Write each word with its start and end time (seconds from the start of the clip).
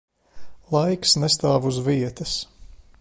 Laiks 0.75 1.13
nestāv 1.25 1.69
uz 1.73 1.79
vietas. 1.89 2.33